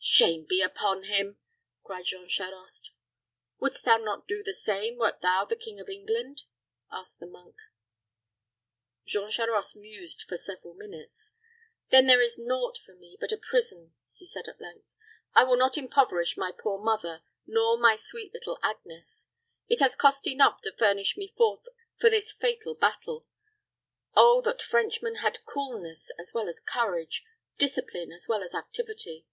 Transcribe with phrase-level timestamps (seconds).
[0.00, 1.38] "Shame be upon him,"
[1.84, 2.90] cried Jean Charost.
[3.60, 6.42] "Wouldst thou not do the same wert thou the King of England?"
[6.90, 7.54] asked the monk.
[9.06, 11.34] Jean Charost mused for several minutes.
[11.90, 14.88] "Then there is naught for me but a prison," he said, at length.
[15.32, 19.28] "I will not impoverish my poor mother, nor my sweet little Agnes.
[19.68, 21.68] It has cost enough to furnish me forth
[22.00, 23.28] for this fatal battle.
[24.16, 27.22] Oh, that Frenchmen had coolness as well as courage,
[27.58, 29.28] discipline as well as activity!